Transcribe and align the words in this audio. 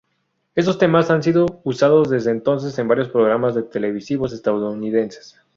Estos 0.55 0.79
temas 0.79 1.11
han 1.11 1.21
sido 1.21 1.61
usados 1.63 2.09
desde 2.09 2.31
entonces 2.31 2.79
en 2.79 2.87
varios 2.87 3.09
programas 3.09 3.53
televisivos 3.69 4.33
estadounidenses. 4.33 5.39